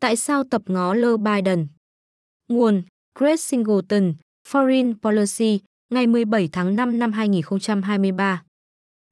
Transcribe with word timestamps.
Tại 0.00 0.16
sao 0.16 0.44
tập 0.44 0.62
ngó 0.66 0.94
lơ 0.94 1.16
Biden? 1.16 1.68
Nguồn 2.48 2.82
Greg 3.18 3.36
Singleton, 3.36 4.14
Foreign 4.48 4.94
Policy, 5.02 5.60
ngày 5.90 6.06
17 6.06 6.48
tháng 6.52 6.76
5 6.76 6.98
năm 6.98 7.12
2023. 7.12 8.42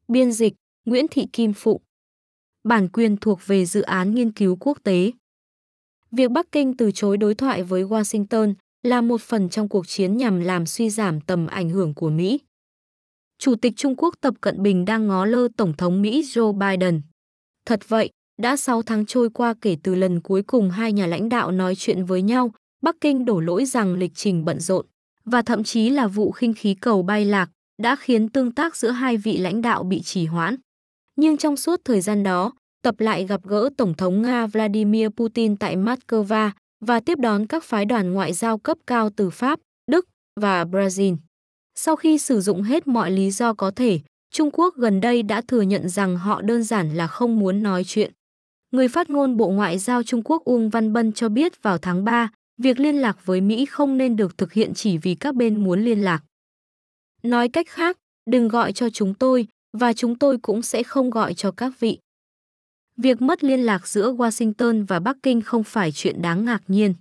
Biên 0.09 0.33
dịch 0.33 0.54
Nguyễn 0.85 1.07
Thị 1.11 1.27
Kim 1.33 1.53
Phụ. 1.53 1.80
Bản 2.64 2.88
quyền 2.88 3.17
thuộc 3.17 3.41
về 3.46 3.67
dự 3.67 3.83
án 3.83 4.14
nghiên 4.14 4.33
cứu 4.33 4.57
quốc 4.61 4.79
tế. 4.83 5.12
Việc 6.11 6.30
Bắc 6.30 6.53
Kinh 6.53 6.77
từ 6.77 6.91
chối 6.95 7.17
đối 7.17 7.35
thoại 7.35 7.63
với 7.63 7.85
Washington 7.85 8.55
là 8.83 9.01
một 9.01 9.21
phần 9.21 9.49
trong 9.49 9.69
cuộc 9.69 9.89
chiến 9.89 10.17
nhằm 10.17 10.41
làm 10.41 10.67
suy 10.67 10.91
giảm 10.91 11.21
tầm 11.21 11.47
ảnh 11.47 11.71
hưởng 11.71 11.95
của 11.95 12.11
Mỹ. 12.11 12.41
Chủ 13.39 13.55
tịch 13.55 13.73
Trung 13.77 13.95
Quốc 13.97 14.15
Tập 14.21 14.35
Cận 14.41 14.63
Bình 14.63 14.85
đang 14.85 15.07
ngó 15.07 15.25
lơ 15.25 15.49
Tổng 15.57 15.77
thống 15.77 16.03
Mỹ 16.03 16.23
Joe 16.23 16.53
Biden. 16.53 17.03
Thật 17.65 17.80
vậy, 17.89 18.11
đã 18.43 18.57
6 18.57 18.83
tháng 18.83 19.07
trôi 19.07 19.30
qua 19.30 19.55
kể 19.61 19.77
từ 19.83 19.95
lần 19.95 20.21
cuối 20.21 20.43
cùng 20.43 20.71
hai 20.71 20.93
nhà 20.93 21.07
lãnh 21.07 21.29
đạo 21.29 21.51
nói 21.51 21.75
chuyện 21.75 22.05
với 22.05 22.23
nhau, 22.23 22.51
Bắc 22.83 22.97
Kinh 23.01 23.25
đổ 23.25 23.41
lỗi 23.41 23.65
rằng 23.65 23.95
lịch 23.95 24.13
trình 24.15 24.45
bận 24.45 24.61
rộn 24.61 24.87
và 25.25 25.43
thậm 25.43 25.65
chí 25.65 25.91
là 25.91 26.07
vụ 26.07 26.31
khinh 26.31 26.55
khí 26.55 26.75
cầu 26.75 27.03
bay 27.03 27.25
lạc 27.25 27.51
đã 27.83 27.97
khiến 27.97 28.29
tương 28.29 28.53
tác 28.53 28.77
giữa 28.77 28.91
hai 28.91 29.17
vị 29.17 29.37
lãnh 29.37 29.63
đạo 29.63 29.83
bị 29.83 30.01
trì 30.03 30.27
hoãn. 30.27 30.57
Nhưng 31.17 31.37
trong 31.37 31.57
suốt 31.57 31.80
thời 31.85 32.01
gian 32.01 32.23
đó, 32.23 32.53
Tập 32.87 33.01
lại 33.01 33.27
gặp 33.27 33.41
gỡ 33.45 33.71
Tổng 33.77 33.95
thống 33.95 34.23
Nga 34.23 34.47
Vladimir 34.47 35.09
Putin 35.09 35.57
tại 35.57 35.77
Moscow 35.77 36.51
và 36.80 37.01
tiếp 37.01 37.19
đón 37.19 37.47
các 37.47 37.65
phái 37.65 37.85
đoàn 37.85 38.13
ngoại 38.13 38.33
giao 38.33 38.59
cấp 38.59 38.79
cao 38.87 39.11
từ 39.16 39.30
Pháp, 39.30 39.61
Đức 39.91 40.07
và 40.41 40.65
Brazil. 40.65 41.16
Sau 41.75 41.97
khi 41.97 42.19
sử 42.19 42.41
dụng 42.41 42.63
hết 42.63 42.87
mọi 42.87 43.11
lý 43.11 43.30
do 43.30 43.55
có 43.55 43.71
thể, 43.71 44.01
Trung 44.30 44.51
Quốc 44.53 44.75
gần 44.77 45.01
đây 45.01 45.23
đã 45.23 45.43
thừa 45.49 45.63
nhận 45.63 45.89
rằng 45.89 46.16
họ 46.16 46.43
đơn 46.43 46.63
giản 46.63 46.95
là 46.95 47.07
không 47.07 47.39
muốn 47.39 47.63
nói 47.63 47.85
chuyện. 47.87 48.13
Người 48.77 48.89
phát 48.89 49.11
ngôn 49.11 49.37
Bộ 49.37 49.51
Ngoại 49.51 49.79
giao 49.79 50.03
Trung 50.03 50.23
Quốc 50.25 50.45
Uông 50.45 50.69
Văn 50.69 50.93
Bân 50.93 51.12
cho 51.12 51.29
biết 51.29 51.62
vào 51.62 51.79
tháng 51.79 52.05
3, 52.05 52.30
việc 52.59 52.80
liên 52.80 52.97
lạc 52.97 53.27
với 53.27 53.41
Mỹ 53.41 53.66
không 53.66 53.97
nên 53.97 54.16
được 54.16 54.39
thực 54.39 54.52
hiện 54.52 54.75
chỉ 54.75 54.99
vì 54.99 55.15
các 55.15 55.35
bên 55.35 55.65
muốn 55.65 55.85
liên 55.85 56.01
lạc. 56.01 56.24
Nói 57.23 57.49
cách 57.49 57.66
khác, 57.69 57.99
đừng 58.30 58.49
gọi 58.49 58.73
cho 58.73 58.91
chúng 58.91 59.15
tôi 59.15 59.47
và 59.79 59.93
chúng 59.93 60.19
tôi 60.19 60.38
cũng 60.38 60.63
sẽ 60.63 60.82
không 60.82 61.10
gọi 61.10 61.35
cho 61.35 61.51
các 61.51 61.80
vị. 61.80 61.99
Việc 62.97 63.23
mất 63.23 63.45
liên 63.45 63.60
lạc 63.60 63.88
giữa 63.88 64.12
Washington 64.12 64.86
và 64.86 65.00
Bắc 65.00 65.16
Kinh 65.22 65.41
không 65.41 65.64
phải 65.64 65.92
chuyện 65.92 66.22
đáng 66.22 66.44
ngạc 66.44 66.62
nhiên. 66.69 66.94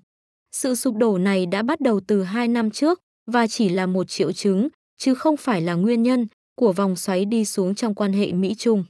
Sự 0.52 0.76
sụp 0.76 0.96
đổ 0.96 1.18
này 1.18 1.46
đã 1.46 1.62
bắt 1.64 1.82
đầu 1.82 2.00
từ 2.08 2.24
hai 2.24 2.48
năm 2.48 2.72
trước 2.72 3.00
và 3.32 3.48
chỉ 3.48 3.70
là 3.70 3.86
một 3.86 4.04
triệu 4.04 4.32
chứng, 4.32 4.68
chứ 4.98 5.14
không 5.14 5.38
phải 5.38 5.62
là 5.62 5.74
nguyên 5.74 6.04
nhân 6.04 6.28
của 6.56 6.74
vòng 6.74 6.96
xoáy 6.96 7.26
đi 7.26 7.46
xuống 7.46 7.76
trong 7.76 7.96
quan 7.96 8.14
hệ 8.14 8.32
Mỹ-Trung. 8.32 8.84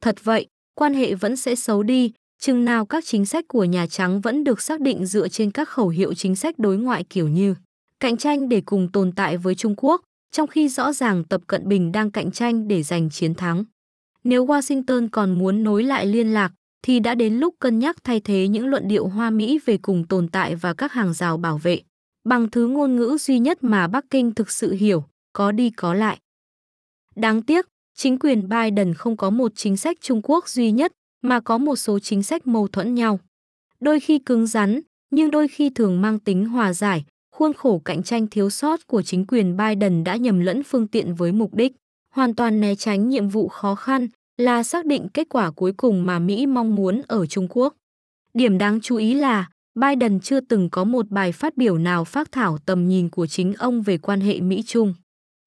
Thật 0.00 0.24
vậy, 0.24 0.46
quan 0.78 0.94
hệ 0.94 1.14
vẫn 1.14 1.36
sẽ 1.36 1.54
xấu 1.54 1.82
đi, 1.82 2.12
chừng 2.40 2.64
nào 2.64 2.86
các 2.86 3.04
chính 3.04 3.26
sách 3.26 3.44
của 3.48 3.64
Nhà 3.64 3.86
Trắng 3.86 4.20
vẫn 4.20 4.44
được 4.44 4.60
xác 4.60 4.80
định 4.80 5.06
dựa 5.06 5.28
trên 5.28 5.50
các 5.50 5.68
khẩu 5.68 5.88
hiệu 5.88 6.14
chính 6.14 6.36
sách 6.36 6.58
đối 6.58 6.76
ngoại 6.76 7.04
kiểu 7.04 7.28
như 7.28 7.54
cạnh 8.00 8.16
tranh 8.16 8.48
để 8.48 8.62
cùng 8.66 8.88
tồn 8.92 9.12
tại 9.12 9.36
với 9.36 9.54
Trung 9.54 9.74
Quốc, 9.76 10.02
trong 10.32 10.46
khi 10.46 10.68
rõ 10.68 10.92
ràng 10.92 11.24
Tập 11.24 11.40
Cận 11.46 11.68
Bình 11.68 11.92
đang 11.92 12.10
cạnh 12.10 12.30
tranh 12.30 12.68
để 12.68 12.82
giành 12.82 13.10
chiến 13.10 13.34
thắng. 13.34 13.64
Nếu 14.24 14.46
Washington 14.46 15.08
còn 15.12 15.38
muốn 15.38 15.64
nối 15.64 15.84
lại 15.84 16.06
liên 16.06 16.34
lạc, 16.34 16.52
thì 16.82 17.00
đã 17.00 17.14
đến 17.14 17.34
lúc 17.34 17.54
cân 17.58 17.78
nhắc 17.78 17.96
thay 18.04 18.20
thế 18.20 18.48
những 18.48 18.66
luận 18.66 18.88
điệu 18.88 19.06
Hoa 19.06 19.30
Mỹ 19.30 19.60
về 19.66 19.78
cùng 19.82 20.06
tồn 20.06 20.28
tại 20.28 20.54
và 20.54 20.74
các 20.74 20.92
hàng 20.92 21.12
rào 21.12 21.36
bảo 21.36 21.58
vệ, 21.58 21.80
bằng 22.24 22.50
thứ 22.50 22.66
ngôn 22.66 22.96
ngữ 22.96 23.16
duy 23.20 23.38
nhất 23.38 23.64
mà 23.64 23.86
Bắc 23.86 24.04
Kinh 24.10 24.34
thực 24.34 24.50
sự 24.50 24.72
hiểu, 24.72 25.04
có 25.32 25.52
đi 25.52 25.70
có 25.70 25.94
lại. 25.94 26.18
Đáng 27.16 27.42
tiếc, 27.42 27.66
chính 27.98 28.18
quyền 28.18 28.48
Biden 28.48 28.94
không 28.94 29.16
có 29.16 29.30
một 29.30 29.52
chính 29.54 29.76
sách 29.76 29.96
Trung 30.00 30.20
Quốc 30.22 30.48
duy 30.48 30.70
nhất, 30.70 30.92
mà 31.22 31.40
có 31.40 31.58
một 31.58 31.76
số 31.76 31.98
chính 31.98 32.22
sách 32.22 32.46
mâu 32.46 32.68
thuẫn 32.68 32.94
nhau. 32.94 33.20
Đôi 33.80 34.00
khi 34.00 34.18
cứng 34.18 34.46
rắn, 34.46 34.80
nhưng 35.10 35.30
đôi 35.30 35.48
khi 35.48 35.70
thường 35.70 36.00
mang 36.00 36.18
tính 36.18 36.44
hòa 36.44 36.72
giải, 36.72 37.04
khuôn 37.34 37.52
khổ 37.52 37.82
cạnh 37.84 38.02
tranh 38.02 38.26
thiếu 38.26 38.50
sót 38.50 38.86
của 38.86 39.02
chính 39.02 39.26
quyền 39.26 39.56
Biden 39.56 40.04
đã 40.04 40.16
nhầm 40.16 40.40
lẫn 40.40 40.62
phương 40.62 40.86
tiện 40.88 41.14
với 41.14 41.32
mục 41.32 41.54
đích, 41.54 41.72
hoàn 42.14 42.34
toàn 42.34 42.60
né 42.60 42.74
tránh 42.74 43.08
nhiệm 43.08 43.28
vụ 43.28 43.48
khó 43.48 43.74
khăn 43.74 44.08
là 44.36 44.62
xác 44.62 44.86
định 44.86 45.08
kết 45.14 45.28
quả 45.30 45.50
cuối 45.50 45.72
cùng 45.72 46.06
mà 46.06 46.18
Mỹ 46.18 46.46
mong 46.46 46.74
muốn 46.74 47.02
ở 47.08 47.26
Trung 47.26 47.46
Quốc. 47.50 47.74
Điểm 48.34 48.58
đáng 48.58 48.80
chú 48.80 48.96
ý 48.96 49.14
là 49.14 49.48
Biden 49.74 50.20
chưa 50.20 50.40
từng 50.40 50.70
có 50.70 50.84
một 50.84 51.10
bài 51.10 51.32
phát 51.32 51.56
biểu 51.56 51.78
nào 51.78 52.04
phát 52.04 52.32
thảo 52.32 52.58
tầm 52.66 52.88
nhìn 52.88 53.10
của 53.10 53.26
chính 53.26 53.54
ông 53.54 53.82
về 53.82 53.98
quan 53.98 54.20
hệ 54.20 54.40
Mỹ-Trung. 54.40 54.94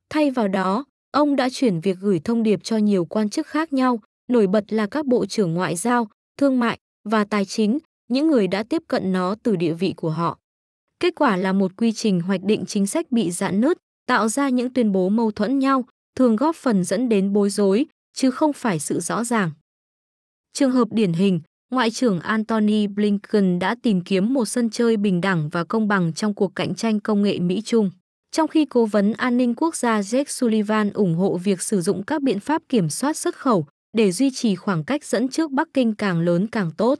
Thay 0.09 0.31
vào 0.31 0.47
đó, 0.47 0.85
ông 1.11 1.35
đã 1.35 1.49
chuyển 1.51 1.79
việc 1.79 1.97
gửi 2.01 2.19
thông 2.23 2.43
điệp 2.43 2.63
cho 2.63 2.77
nhiều 2.77 3.05
quan 3.05 3.29
chức 3.29 3.47
khác 3.47 3.73
nhau, 3.73 3.99
nổi 4.27 4.47
bật 4.47 4.73
là 4.73 4.87
các 4.87 5.05
bộ 5.05 5.25
trưởng 5.25 5.53
ngoại 5.53 5.75
giao, 5.75 6.07
thương 6.37 6.59
mại 6.59 6.77
và 7.09 7.25
tài 7.25 7.45
chính, 7.45 7.79
những 8.07 8.27
người 8.27 8.47
đã 8.47 8.63
tiếp 8.63 8.83
cận 8.87 9.11
nó 9.11 9.35
từ 9.43 9.55
địa 9.55 9.73
vị 9.73 9.93
của 9.97 10.09
họ. 10.09 10.37
Kết 10.99 11.15
quả 11.15 11.37
là 11.37 11.53
một 11.53 11.71
quy 11.77 11.91
trình 11.91 12.21
hoạch 12.21 12.43
định 12.43 12.65
chính 12.67 12.87
sách 12.87 13.11
bị 13.11 13.31
giãn 13.31 13.61
nứt, 13.61 13.77
tạo 14.05 14.27
ra 14.27 14.49
những 14.49 14.73
tuyên 14.73 14.91
bố 14.91 15.09
mâu 15.09 15.31
thuẫn 15.31 15.59
nhau, 15.59 15.85
thường 16.15 16.35
góp 16.35 16.55
phần 16.55 16.83
dẫn 16.83 17.09
đến 17.09 17.33
bối 17.33 17.49
rối, 17.49 17.85
chứ 18.13 18.31
không 18.31 18.53
phải 18.53 18.79
sự 18.79 18.99
rõ 18.99 19.23
ràng. 19.23 19.51
Trường 20.53 20.71
hợp 20.71 20.87
điển 20.91 21.13
hình, 21.13 21.41
Ngoại 21.71 21.91
trưởng 21.91 22.19
Antony 22.19 22.87
Blinken 22.87 23.59
đã 23.59 23.75
tìm 23.83 24.01
kiếm 24.01 24.33
một 24.33 24.45
sân 24.45 24.69
chơi 24.69 24.97
bình 24.97 25.21
đẳng 25.21 25.49
và 25.49 25.63
công 25.63 25.87
bằng 25.87 26.13
trong 26.13 26.33
cuộc 26.33 26.55
cạnh 26.55 26.75
tranh 26.75 26.99
công 26.99 27.21
nghệ 27.21 27.39
Mỹ-Trung. 27.39 27.91
Trong 28.31 28.47
khi 28.47 28.65
Cố 28.65 28.85
vấn 28.85 29.13
An 29.13 29.37
ninh 29.37 29.55
Quốc 29.55 29.75
gia 29.75 30.01
Jake 30.01 30.23
Sullivan 30.27 30.93
ủng 30.93 31.15
hộ 31.15 31.37
việc 31.37 31.61
sử 31.61 31.81
dụng 31.81 32.03
các 32.03 32.21
biện 32.21 32.39
pháp 32.39 32.61
kiểm 32.69 32.89
soát 32.89 33.17
xuất 33.17 33.35
khẩu 33.35 33.65
để 33.97 34.11
duy 34.11 34.31
trì 34.31 34.55
khoảng 34.55 34.83
cách 34.83 35.05
dẫn 35.05 35.27
trước 35.27 35.51
Bắc 35.51 35.67
Kinh 35.73 35.95
càng 35.95 36.21
lớn 36.21 36.47
càng 36.47 36.71
tốt. 36.77 36.99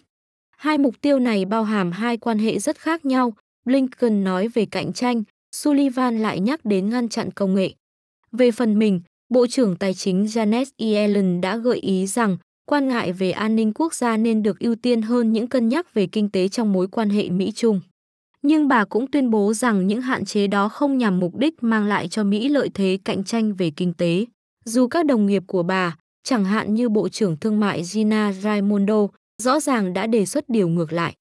Hai 0.58 0.78
mục 0.78 0.96
tiêu 1.02 1.20
này 1.20 1.46
bao 1.46 1.64
hàm 1.64 1.92
hai 1.92 2.18
quan 2.18 2.40
hệ 2.40 2.60
rất 2.60 2.78
khác 2.78 3.06
nhau, 3.06 3.34
Blinken 3.66 4.24
nói 4.24 4.48
về 4.48 4.66
cạnh 4.66 4.94
tranh, 4.94 5.24
Sullivan 5.56 6.20
lại 6.20 6.40
nhắc 6.40 6.66
đến 6.66 6.90
ngăn 6.90 7.10
chặn 7.10 7.32
công 7.32 7.56
nghệ. 7.56 7.74
Về 8.32 8.52
phần 8.52 8.80
mình, 8.80 9.02
Bộ 9.30 9.48
trưởng 9.48 9.76
Tài 9.76 9.94
chính 9.94 10.26
Janet 10.26 10.66
Yellen 10.78 11.42
đã 11.42 11.58
gợi 11.58 11.78
ý 11.78 12.08
rằng 12.08 12.38
quan 12.66 12.88
ngại 12.88 13.14
về 13.14 13.32
an 13.32 13.56
ninh 13.56 13.74
quốc 13.74 13.94
gia 13.94 14.18
nên 14.18 14.44
được 14.44 14.60
ưu 14.60 14.76
tiên 14.76 15.02
hơn 15.02 15.34
những 15.34 15.48
cân 15.48 15.70
nhắc 15.70 15.94
về 15.94 16.08
kinh 16.08 16.30
tế 16.30 16.48
trong 16.48 16.74
mối 16.74 16.88
quan 16.88 17.10
hệ 17.10 17.30
Mỹ-Trung. 17.30 17.82
Nhưng 18.42 18.68
bà 18.68 18.86
cũng 18.86 19.12
tuyên 19.12 19.30
bố 19.30 19.54
rằng 19.54 19.88
những 19.88 20.02
hạn 20.02 20.26
chế 20.26 20.48
đó 20.48 20.70
không 20.70 20.98
nhằm 20.98 21.20
mục 21.20 21.36
đích 21.36 21.64
mang 21.64 21.86
lại 21.86 22.08
cho 22.08 22.24
Mỹ 22.24 22.50
lợi 22.50 22.70
thế 22.74 23.00
cạnh 23.06 23.24
tranh 23.24 23.54
về 23.54 23.72
kinh 23.76 23.94
tế. 23.94 24.26
Dù 24.66 24.88
các 24.88 25.06
đồng 25.06 25.26
nghiệp 25.26 25.44
của 25.48 25.64
bà, 25.64 25.98
chẳng 26.24 26.46
hạn 26.46 26.74
như 26.74 26.90
Bộ 26.90 27.10
trưởng 27.10 27.38
Thương 27.38 27.60
mại 27.60 27.84
Gina 27.84 28.34
Raimondo, 28.34 29.08
rõ 29.38 29.60
ràng 29.60 29.94
đã 29.94 30.08
đề 30.08 30.26
xuất 30.26 30.50
điều 30.50 30.68
ngược 30.68 30.94
lại. 30.94 31.14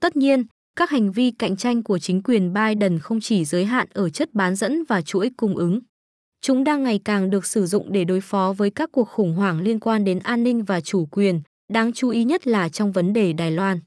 Tất 0.00 0.16
nhiên, 0.16 0.44
các 0.76 0.90
hành 0.90 1.12
vi 1.12 1.30
cạnh 1.30 1.56
tranh 1.56 1.82
của 1.82 1.98
chính 1.98 2.22
quyền 2.22 2.52
Biden 2.52 2.98
không 2.98 3.20
chỉ 3.20 3.44
giới 3.44 3.64
hạn 3.64 3.88
ở 3.92 4.10
chất 4.10 4.34
bán 4.34 4.56
dẫn 4.56 4.84
và 4.84 5.02
chuỗi 5.02 5.30
cung 5.36 5.56
ứng. 5.56 5.80
Chúng 6.40 6.64
đang 6.64 6.82
ngày 6.82 7.00
càng 7.04 7.30
được 7.30 7.46
sử 7.46 7.66
dụng 7.66 7.92
để 7.92 8.04
đối 8.04 8.20
phó 8.20 8.54
với 8.56 8.70
các 8.70 8.92
cuộc 8.92 9.08
khủng 9.08 9.34
hoảng 9.34 9.60
liên 9.60 9.80
quan 9.80 10.04
đến 10.04 10.18
an 10.18 10.42
ninh 10.42 10.64
và 10.64 10.80
chủ 10.80 11.06
quyền, 11.06 11.40
đáng 11.72 11.92
chú 11.92 12.08
ý 12.08 12.24
nhất 12.24 12.46
là 12.46 12.68
trong 12.68 12.92
vấn 12.92 13.12
đề 13.12 13.32
Đài 13.32 13.50
Loan. 13.50 13.80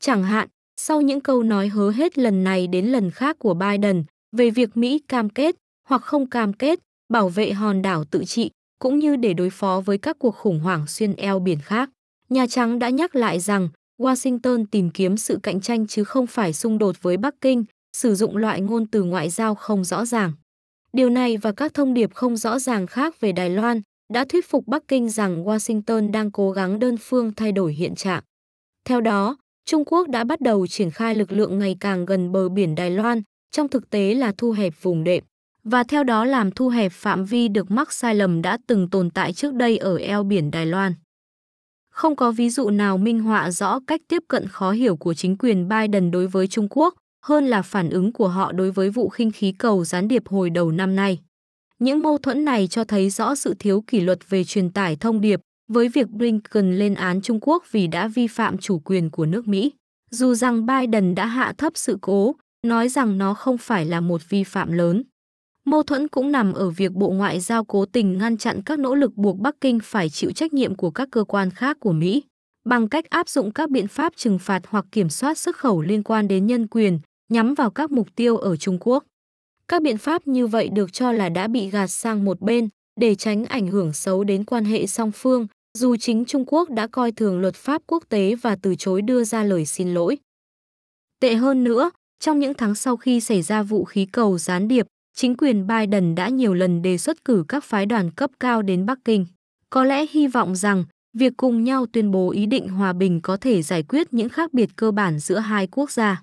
Chẳng 0.00 0.24
hạn, 0.24 0.48
sau 0.80 1.00
những 1.00 1.20
câu 1.20 1.42
nói 1.42 1.68
hứa 1.68 1.92
hết 1.92 2.18
lần 2.18 2.44
này 2.44 2.66
đến 2.66 2.86
lần 2.86 3.10
khác 3.10 3.38
của 3.38 3.54
Biden 3.54 4.04
về 4.36 4.50
việc 4.50 4.76
Mỹ 4.76 4.98
cam 5.08 5.28
kết 5.28 5.56
hoặc 5.88 6.02
không 6.02 6.26
cam 6.26 6.52
kết 6.52 6.78
bảo 7.08 7.28
vệ 7.28 7.52
hòn 7.52 7.82
đảo 7.82 8.04
tự 8.04 8.24
trị 8.24 8.50
cũng 8.78 8.98
như 8.98 9.16
để 9.16 9.32
đối 9.34 9.50
phó 9.50 9.82
với 9.86 9.98
các 9.98 10.18
cuộc 10.18 10.36
khủng 10.36 10.60
hoảng 10.60 10.86
xuyên 10.86 11.14
eo 11.14 11.38
biển 11.38 11.58
khác. 11.62 11.90
Nhà 12.28 12.46
Trắng 12.46 12.78
đã 12.78 12.88
nhắc 12.88 13.16
lại 13.16 13.40
rằng 13.40 13.68
Washington 13.98 14.64
tìm 14.70 14.90
kiếm 14.90 15.16
sự 15.16 15.38
cạnh 15.42 15.60
tranh 15.60 15.86
chứ 15.86 16.04
không 16.04 16.26
phải 16.26 16.52
xung 16.52 16.78
đột 16.78 17.02
với 17.02 17.16
Bắc 17.16 17.34
Kinh, 17.40 17.64
sử 17.96 18.14
dụng 18.14 18.36
loại 18.36 18.60
ngôn 18.60 18.86
từ 18.86 19.02
ngoại 19.02 19.30
giao 19.30 19.54
không 19.54 19.84
rõ 19.84 20.04
ràng. 20.04 20.32
Điều 20.92 21.10
này 21.10 21.36
và 21.36 21.52
các 21.52 21.74
thông 21.74 21.94
điệp 21.94 22.14
không 22.14 22.36
rõ 22.36 22.58
ràng 22.58 22.86
khác 22.86 23.20
về 23.20 23.32
Đài 23.32 23.50
Loan 23.50 23.80
đã 24.12 24.24
thuyết 24.24 24.48
phục 24.48 24.66
Bắc 24.66 24.88
Kinh 24.88 25.10
rằng 25.10 25.44
Washington 25.44 26.10
đang 26.10 26.30
cố 26.30 26.50
gắng 26.50 26.78
đơn 26.78 26.96
phương 26.96 27.32
thay 27.32 27.52
đổi 27.52 27.72
hiện 27.72 27.94
trạng. 27.94 28.22
Theo 28.84 29.00
đó, 29.00 29.36
Trung 29.70 29.84
Quốc 29.86 30.08
đã 30.08 30.24
bắt 30.24 30.40
đầu 30.40 30.66
triển 30.66 30.90
khai 30.90 31.14
lực 31.14 31.32
lượng 31.32 31.58
ngày 31.58 31.76
càng 31.80 32.04
gần 32.06 32.32
bờ 32.32 32.48
biển 32.48 32.74
Đài 32.74 32.90
Loan, 32.90 33.22
trong 33.50 33.68
thực 33.68 33.90
tế 33.90 34.14
là 34.14 34.32
thu 34.38 34.52
hẹp 34.52 34.74
vùng 34.82 35.04
đệm, 35.04 35.24
và 35.64 35.84
theo 35.84 36.04
đó 36.04 36.24
làm 36.24 36.50
thu 36.50 36.68
hẹp 36.68 36.92
phạm 36.92 37.24
vi 37.24 37.48
được 37.48 37.70
mắc 37.70 37.92
sai 37.92 38.14
lầm 38.14 38.42
đã 38.42 38.58
từng 38.66 38.90
tồn 38.90 39.10
tại 39.10 39.32
trước 39.32 39.54
đây 39.54 39.78
ở 39.78 39.96
eo 39.96 40.22
biển 40.22 40.50
Đài 40.50 40.66
Loan. 40.66 40.94
Không 41.90 42.16
có 42.16 42.32
ví 42.32 42.50
dụ 42.50 42.70
nào 42.70 42.98
minh 42.98 43.20
họa 43.20 43.50
rõ 43.50 43.80
cách 43.86 44.00
tiếp 44.08 44.22
cận 44.28 44.48
khó 44.48 44.70
hiểu 44.72 44.96
của 44.96 45.14
chính 45.14 45.36
quyền 45.38 45.68
Biden 45.68 46.10
đối 46.10 46.26
với 46.26 46.46
Trung 46.46 46.68
Quốc, 46.70 46.94
hơn 47.24 47.46
là 47.46 47.62
phản 47.62 47.90
ứng 47.90 48.12
của 48.12 48.28
họ 48.28 48.52
đối 48.52 48.70
với 48.70 48.90
vụ 48.90 49.08
khinh 49.08 49.30
khí 49.30 49.52
cầu 49.58 49.84
gián 49.84 50.08
điệp 50.08 50.28
hồi 50.28 50.50
đầu 50.50 50.70
năm 50.70 50.96
nay. 50.96 51.18
Những 51.78 52.00
mâu 52.00 52.18
thuẫn 52.18 52.44
này 52.44 52.66
cho 52.66 52.84
thấy 52.84 53.10
rõ 53.10 53.34
sự 53.34 53.54
thiếu 53.58 53.84
kỷ 53.86 54.00
luật 54.00 54.30
về 54.30 54.44
truyền 54.44 54.70
tải 54.70 54.96
thông 54.96 55.20
điệp 55.20 55.40
với 55.68 55.88
việc 55.88 56.10
Blinken 56.10 56.78
lên 56.78 56.94
án 56.94 57.20
Trung 57.20 57.38
Quốc 57.40 57.64
vì 57.70 57.86
đã 57.86 58.08
vi 58.08 58.26
phạm 58.26 58.58
chủ 58.58 58.78
quyền 58.78 59.10
của 59.10 59.26
nước 59.26 59.48
Mỹ. 59.48 59.72
Dù 60.10 60.34
rằng 60.34 60.66
Biden 60.66 61.14
đã 61.14 61.26
hạ 61.26 61.54
thấp 61.58 61.72
sự 61.76 61.98
cố, 62.00 62.34
nói 62.66 62.88
rằng 62.88 63.18
nó 63.18 63.34
không 63.34 63.58
phải 63.58 63.84
là 63.84 64.00
một 64.00 64.20
vi 64.28 64.44
phạm 64.44 64.72
lớn. 64.72 65.02
Mâu 65.64 65.82
thuẫn 65.82 66.08
cũng 66.08 66.32
nằm 66.32 66.52
ở 66.52 66.70
việc 66.70 66.92
Bộ 66.92 67.10
Ngoại 67.10 67.40
giao 67.40 67.64
cố 67.64 67.84
tình 67.86 68.18
ngăn 68.18 68.36
chặn 68.36 68.62
các 68.62 68.78
nỗ 68.78 68.94
lực 68.94 69.14
buộc 69.14 69.38
Bắc 69.38 69.60
Kinh 69.60 69.78
phải 69.82 70.08
chịu 70.10 70.32
trách 70.32 70.52
nhiệm 70.52 70.74
của 70.74 70.90
các 70.90 71.08
cơ 71.12 71.24
quan 71.24 71.50
khác 71.50 71.76
của 71.80 71.92
Mỹ. 71.92 72.22
bằng 72.66 72.88
cách 72.88 73.04
áp 73.10 73.28
dụng 73.28 73.50
các 73.50 73.70
biện 73.70 73.88
pháp 73.88 74.12
trừng 74.16 74.38
phạt 74.38 74.62
hoặc 74.68 74.84
kiểm 74.92 75.08
soát 75.08 75.38
xuất 75.38 75.56
khẩu 75.56 75.82
liên 75.82 76.02
quan 76.02 76.28
đến 76.28 76.46
nhân 76.46 76.66
quyền, 76.66 76.98
nhắm 77.28 77.54
vào 77.54 77.70
các 77.70 77.90
mục 77.90 78.08
tiêu 78.16 78.36
ở 78.36 78.56
Trung 78.56 78.78
Quốc. 78.80 79.04
Các 79.68 79.82
biện 79.82 79.98
pháp 79.98 80.26
như 80.26 80.46
vậy 80.46 80.68
được 80.68 80.92
cho 80.92 81.12
là 81.12 81.28
đã 81.28 81.48
bị 81.48 81.70
gạt 81.70 81.86
sang 81.86 82.24
một 82.24 82.40
bên 82.40 82.68
để 83.00 83.14
tránh 83.14 83.44
ảnh 83.44 83.66
hưởng 83.66 83.92
xấu 83.92 84.24
đến 84.24 84.44
quan 84.44 84.64
hệ 84.64 84.86
song 84.86 85.10
phương, 85.14 85.46
dù 85.76 85.96
chính 85.96 86.24
Trung 86.24 86.44
Quốc 86.46 86.70
đã 86.70 86.86
coi 86.86 87.12
thường 87.12 87.40
luật 87.40 87.54
pháp 87.54 87.82
quốc 87.86 88.04
tế 88.08 88.34
và 88.34 88.56
từ 88.62 88.74
chối 88.74 89.02
đưa 89.02 89.24
ra 89.24 89.42
lời 89.42 89.66
xin 89.66 89.94
lỗi. 89.94 90.18
Tệ 91.20 91.34
hơn 91.34 91.64
nữa, 91.64 91.90
trong 92.20 92.38
những 92.38 92.54
tháng 92.54 92.74
sau 92.74 92.96
khi 92.96 93.20
xảy 93.20 93.42
ra 93.42 93.62
vụ 93.62 93.84
khí 93.84 94.06
cầu 94.12 94.38
gián 94.38 94.68
điệp, 94.68 94.86
chính 95.16 95.36
quyền 95.36 95.66
Biden 95.66 96.14
đã 96.14 96.28
nhiều 96.28 96.54
lần 96.54 96.82
đề 96.82 96.98
xuất 96.98 97.24
cử 97.24 97.44
các 97.48 97.64
phái 97.64 97.86
đoàn 97.86 98.10
cấp 98.10 98.30
cao 98.40 98.62
đến 98.62 98.86
Bắc 98.86 98.98
Kinh. 99.04 99.26
Có 99.70 99.84
lẽ 99.84 100.06
hy 100.10 100.26
vọng 100.26 100.56
rằng 100.56 100.84
việc 101.18 101.32
cùng 101.36 101.64
nhau 101.64 101.86
tuyên 101.92 102.10
bố 102.10 102.30
ý 102.30 102.46
định 102.46 102.68
hòa 102.68 102.92
bình 102.92 103.20
có 103.20 103.36
thể 103.36 103.62
giải 103.62 103.82
quyết 103.82 104.14
những 104.14 104.28
khác 104.28 104.54
biệt 104.54 104.70
cơ 104.76 104.90
bản 104.90 105.18
giữa 105.18 105.38
hai 105.38 105.66
quốc 105.66 105.90
gia. 105.90 106.22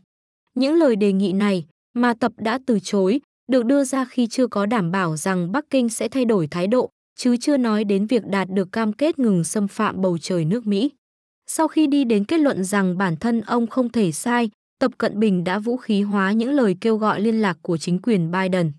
Những 0.55 0.75
lời 0.75 0.95
đề 0.95 1.13
nghị 1.13 1.33
này 1.33 1.65
mà 1.93 2.13
Tập 2.13 2.31
đã 2.37 2.59
từ 2.65 2.79
chối 2.79 3.21
được 3.51 3.65
đưa 3.65 3.83
ra 3.83 4.05
khi 4.05 4.27
chưa 4.27 4.47
có 4.47 4.65
đảm 4.65 4.91
bảo 4.91 5.17
rằng 5.17 5.51
Bắc 5.51 5.65
Kinh 5.69 5.89
sẽ 5.89 6.07
thay 6.07 6.25
đổi 6.25 6.47
thái 6.47 6.67
độ, 6.67 6.89
chứ 7.15 7.37
chưa 7.37 7.57
nói 7.57 7.83
đến 7.83 8.05
việc 8.05 8.25
đạt 8.25 8.49
được 8.49 8.71
cam 8.71 8.93
kết 8.93 9.19
ngừng 9.19 9.43
xâm 9.43 9.67
phạm 9.67 10.01
bầu 10.01 10.17
trời 10.17 10.45
nước 10.45 10.67
Mỹ. 10.67 10.91
Sau 11.47 11.67
khi 11.67 11.87
đi 11.87 12.03
đến 12.03 12.25
kết 12.25 12.37
luận 12.37 12.63
rằng 12.63 12.97
bản 12.97 13.15
thân 13.15 13.41
ông 13.41 13.67
không 13.67 13.89
thể 13.89 14.11
sai, 14.11 14.49
Tập 14.79 14.91
Cận 14.97 15.19
Bình 15.19 15.43
đã 15.43 15.59
vũ 15.59 15.77
khí 15.77 16.01
hóa 16.01 16.31
những 16.31 16.51
lời 16.51 16.75
kêu 16.81 16.97
gọi 16.97 17.21
liên 17.21 17.41
lạc 17.41 17.57
của 17.61 17.77
chính 17.77 17.99
quyền 18.01 18.31
Biden. 18.31 18.71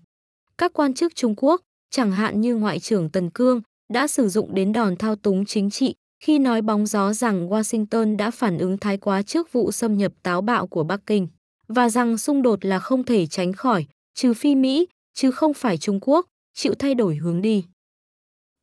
Các 0.57 0.73
quan 0.73 0.93
chức 0.93 1.15
Trung 1.15 1.33
Quốc, 1.37 1.61
chẳng 1.91 2.11
hạn 2.11 2.41
như 2.41 2.55
Ngoại 2.55 2.79
trưởng 2.79 3.09
Tần 3.09 3.29
Cương, 3.29 3.61
đã 3.93 4.07
sử 4.07 4.29
dụng 4.29 4.55
đến 4.55 4.73
đòn 4.73 4.95
thao 4.95 5.15
túng 5.15 5.45
chính 5.45 5.69
trị 5.69 5.95
khi 6.23 6.39
nói 6.39 6.61
bóng 6.61 6.85
gió 6.85 7.13
rằng 7.13 7.49
Washington 7.49 8.17
đã 8.17 8.31
phản 8.31 8.57
ứng 8.57 8.77
thái 8.77 8.97
quá 8.97 9.21
trước 9.21 9.51
vụ 9.51 9.71
xâm 9.71 9.97
nhập 9.97 10.13
táo 10.23 10.41
bạo 10.41 10.67
của 10.67 10.83
Bắc 10.83 11.05
Kinh 11.05 11.27
và 11.67 11.89
rằng 11.89 12.17
xung 12.17 12.41
đột 12.41 12.65
là 12.65 12.79
không 12.79 13.03
thể 13.03 13.27
tránh 13.27 13.53
khỏi, 13.53 13.85
trừ 14.15 14.33
phi 14.33 14.55
Mỹ, 14.55 14.87
chứ 15.13 15.31
không 15.31 15.53
phải 15.53 15.77
Trung 15.77 15.99
Quốc, 16.01 16.25
chịu 16.53 16.73
thay 16.79 16.95
đổi 16.95 17.15
hướng 17.15 17.41
đi. 17.41 17.63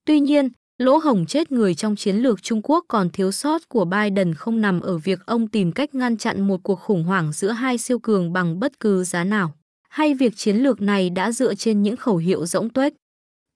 Tuy 0.04 0.20
nhiên, 0.20 0.48
lỗ 0.78 0.96
hổng 0.96 1.26
chết 1.26 1.52
người 1.52 1.74
trong 1.74 1.96
chiến 1.96 2.16
lược 2.16 2.42
Trung 2.42 2.60
Quốc 2.62 2.84
còn 2.88 3.10
thiếu 3.10 3.32
sót 3.32 3.68
của 3.68 3.84
Biden 3.84 4.34
không 4.34 4.60
nằm 4.60 4.80
ở 4.80 4.98
việc 4.98 5.26
ông 5.26 5.48
tìm 5.48 5.72
cách 5.72 5.94
ngăn 5.94 6.16
chặn 6.16 6.40
một 6.40 6.60
cuộc 6.62 6.80
khủng 6.80 7.04
hoảng 7.04 7.32
giữa 7.32 7.50
hai 7.50 7.78
siêu 7.78 7.98
cường 7.98 8.32
bằng 8.32 8.60
bất 8.60 8.80
cứ 8.80 9.04
giá 9.04 9.24
nào, 9.24 9.54
hay 9.88 10.14
việc 10.14 10.36
chiến 10.36 10.56
lược 10.56 10.80
này 10.80 11.10
đã 11.10 11.32
dựa 11.32 11.54
trên 11.54 11.82
những 11.82 11.96
khẩu 11.96 12.16
hiệu 12.16 12.46
rỗng 12.46 12.70
tuếch. 12.70 12.92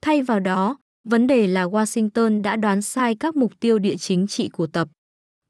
Thay 0.02 0.22
vào 0.22 0.40
đó, 0.40 0.76
vấn 1.04 1.26
đề 1.26 1.46
là 1.46 1.64
Washington 1.64 2.42
đã 2.42 2.56
đoán 2.56 2.82
sai 2.82 3.14
các 3.14 3.36
mục 3.36 3.52
tiêu 3.60 3.78
địa 3.78 3.96
chính 3.96 4.26
trị 4.26 4.48
của 4.48 4.66
tập. 4.66 4.88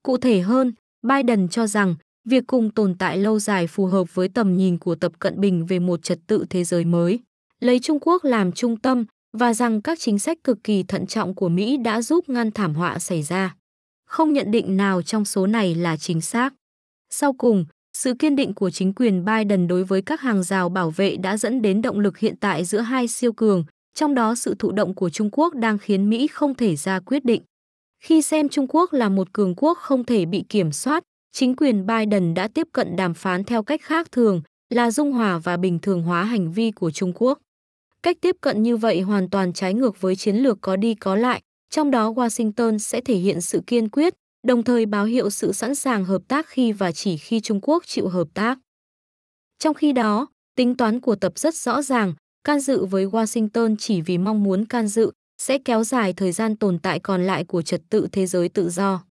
Cụ 0.02 0.16
thể 0.16 0.40
hơn, 0.40 0.72
Biden 1.02 1.48
cho 1.48 1.66
rằng 1.66 1.94
việc 2.24 2.44
cùng 2.46 2.70
tồn 2.70 2.94
tại 2.98 3.18
lâu 3.18 3.38
dài 3.38 3.66
phù 3.66 3.86
hợp 3.86 4.14
với 4.14 4.28
tầm 4.28 4.56
nhìn 4.56 4.78
của 4.78 4.94
Tập 4.94 5.12
Cận 5.18 5.40
Bình 5.40 5.66
về 5.66 5.78
một 5.78 6.02
trật 6.02 6.18
tự 6.26 6.44
thế 6.50 6.64
giới 6.64 6.84
mới, 6.84 7.20
lấy 7.60 7.80
Trung 7.80 7.98
Quốc 8.00 8.24
làm 8.24 8.52
trung 8.52 8.76
tâm 8.76 9.04
và 9.36 9.54
rằng 9.54 9.82
các 9.82 9.98
chính 10.00 10.18
sách 10.18 10.38
cực 10.44 10.58
kỳ 10.64 10.82
thận 10.82 11.06
trọng 11.06 11.34
của 11.34 11.48
Mỹ 11.48 11.76
đã 11.76 12.02
giúp 12.02 12.28
ngăn 12.28 12.50
thảm 12.50 12.74
họa 12.74 12.98
xảy 12.98 13.22
ra. 13.22 13.56
Không 14.06 14.32
nhận 14.32 14.50
định 14.50 14.76
nào 14.76 15.02
trong 15.02 15.24
số 15.24 15.46
này 15.46 15.74
là 15.74 15.96
chính 15.96 16.20
xác. 16.20 16.54
Sau 17.10 17.32
cùng, 17.32 17.64
sự 17.92 18.14
kiên 18.18 18.36
định 18.36 18.54
của 18.54 18.70
chính 18.70 18.92
quyền 18.94 19.24
Biden 19.24 19.68
đối 19.68 19.84
với 19.84 20.02
các 20.02 20.20
hàng 20.20 20.42
rào 20.42 20.68
bảo 20.68 20.90
vệ 20.90 21.16
đã 21.16 21.36
dẫn 21.36 21.62
đến 21.62 21.82
động 21.82 22.00
lực 22.00 22.18
hiện 22.18 22.36
tại 22.40 22.64
giữa 22.64 22.80
hai 22.80 23.08
siêu 23.08 23.32
cường, 23.32 23.64
trong 23.94 24.14
đó 24.14 24.34
sự 24.34 24.54
thụ 24.58 24.72
động 24.72 24.94
của 24.94 25.10
Trung 25.10 25.28
Quốc 25.32 25.54
đang 25.54 25.78
khiến 25.78 26.10
Mỹ 26.10 26.26
không 26.26 26.54
thể 26.54 26.76
ra 26.76 27.00
quyết 27.00 27.24
định. 27.24 27.42
Khi 28.04 28.22
xem 28.22 28.48
Trung 28.48 28.66
Quốc 28.68 28.92
là 28.92 29.08
một 29.08 29.32
cường 29.32 29.54
quốc 29.54 29.78
không 29.78 30.04
thể 30.04 30.26
bị 30.26 30.44
kiểm 30.48 30.72
soát, 30.72 31.02
chính 31.32 31.56
quyền 31.56 31.86
Biden 31.86 32.34
đã 32.34 32.48
tiếp 32.48 32.68
cận 32.72 32.96
đàm 32.96 33.14
phán 33.14 33.44
theo 33.44 33.62
cách 33.62 33.82
khác 33.82 34.12
thường, 34.12 34.42
là 34.70 34.90
dung 34.90 35.12
hòa 35.12 35.38
và 35.38 35.56
bình 35.56 35.78
thường 35.78 36.02
hóa 36.02 36.24
hành 36.24 36.52
vi 36.52 36.70
của 36.70 36.90
Trung 36.90 37.12
Quốc. 37.14 37.38
Cách 38.06 38.16
tiếp 38.20 38.36
cận 38.40 38.62
như 38.62 38.76
vậy 38.76 39.00
hoàn 39.00 39.30
toàn 39.30 39.52
trái 39.52 39.74
ngược 39.74 40.00
với 40.00 40.16
chiến 40.16 40.36
lược 40.36 40.58
có 40.60 40.76
đi 40.76 40.94
có 40.94 41.16
lại, 41.16 41.42
trong 41.70 41.90
đó 41.90 42.12
Washington 42.12 42.78
sẽ 42.78 43.00
thể 43.00 43.16
hiện 43.16 43.40
sự 43.40 43.60
kiên 43.66 43.88
quyết, 43.88 44.14
đồng 44.46 44.62
thời 44.62 44.86
báo 44.86 45.04
hiệu 45.04 45.30
sự 45.30 45.52
sẵn 45.52 45.74
sàng 45.74 46.04
hợp 46.04 46.22
tác 46.28 46.46
khi 46.48 46.72
và 46.72 46.92
chỉ 46.92 47.16
khi 47.16 47.40
Trung 47.40 47.60
Quốc 47.62 47.86
chịu 47.86 48.08
hợp 48.08 48.28
tác. 48.34 48.58
Trong 49.58 49.74
khi 49.74 49.92
đó, 49.92 50.26
tính 50.56 50.76
toán 50.76 51.00
của 51.00 51.16
tập 51.16 51.32
rất 51.36 51.54
rõ 51.54 51.82
ràng, 51.82 52.14
can 52.44 52.60
dự 52.60 52.84
với 52.84 53.06
Washington 53.06 53.76
chỉ 53.78 54.00
vì 54.00 54.18
mong 54.18 54.42
muốn 54.42 54.64
can 54.64 54.88
dự 54.88 55.10
sẽ 55.38 55.58
kéo 55.58 55.84
dài 55.84 56.12
thời 56.12 56.32
gian 56.32 56.56
tồn 56.56 56.78
tại 56.78 56.98
còn 56.98 57.26
lại 57.26 57.44
của 57.44 57.62
trật 57.62 57.82
tự 57.90 58.08
thế 58.12 58.26
giới 58.26 58.48
tự 58.48 58.68
do. 58.68 59.04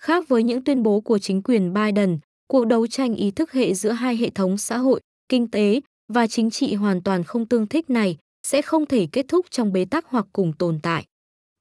Khác 0.00 0.28
với 0.28 0.42
những 0.42 0.64
tuyên 0.64 0.82
bố 0.82 1.00
của 1.00 1.18
chính 1.18 1.42
quyền 1.42 1.74
Biden, 1.74 2.18
cuộc 2.46 2.66
đấu 2.66 2.86
tranh 2.86 3.14
ý 3.14 3.30
thức 3.30 3.52
hệ 3.52 3.74
giữa 3.74 3.92
hai 3.92 4.16
hệ 4.16 4.30
thống 4.30 4.58
xã 4.58 4.78
hội, 4.78 5.00
kinh 5.28 5.50
tế 5.50 5.80
và 6.12 6.26
chính 6.26 6.50
trị 6.50 6.74
hoàn 6.74 7.02
toàn 7.02 7.24
không 7.24 7.46
tương 7.46 7.66
thích 7.66 7.90
này 7.90 8.18
sẽ 8.50 8.62
không 8.62 8.86
thể 8.86 9.06
kết 9.12 9.26
thúc 9.28 9.46
trong 9.50 9.72
bế 9.72 9.84
tắc 9.84 10.06
hoặc 10.08 10.26
cùng 10.32 10.52
tồn 10.52 10.78
tại. 10.82 11.04